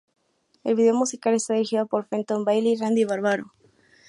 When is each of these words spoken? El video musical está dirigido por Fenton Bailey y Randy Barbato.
El 0.63 0.73
video 0.73 0.95
musical 0.95 1.35
está 1.35 1.53
dirigido 1.53 1.85
por 1.85 2.07
Fenton 2.07 2.43
Bailey 2.43 2.73
y 2.73 2.75
Randy 2.75 3.03
Barbato. 3.05 3.53